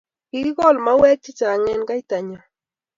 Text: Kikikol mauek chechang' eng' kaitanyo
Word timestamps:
Kikikol 0.29 0.75
mauek 0.85 1.17
chechang' 1.23 1.69
eng' 1.73 1.87
kaitanyo 1.89 2.39